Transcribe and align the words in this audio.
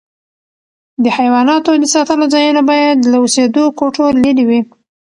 د 1.03 1.05
حیواناتو 1.17 1.71
د 1.81 1.83
ساتلو 1.93 2.25
ځایونه 2.33 2.61
باید 2.69 2.97
له 3.11 3.17
اوسېدو 3.23 3.63
کوټو 3.79 4.05
لیري 4.23 4.43
وي. 4.49 4.61